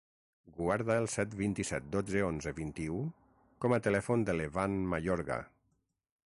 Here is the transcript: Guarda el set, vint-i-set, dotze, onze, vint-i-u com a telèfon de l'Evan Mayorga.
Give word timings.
Guarda 0.59 0.93
el 1.01 1.09
set, 1.15 1.35
vint-i-set, 1.41 1.85
dotze, 1.95 2.23
onze, 2.29 2.55
vint-i-u 2.61 3.03
com 3.67 3.77
a 3.77 3.81
telèfon 3.89 4.25
de 4.31 4.37
l'Evan 4.39 4.81
Mayorga. 4.95 5.39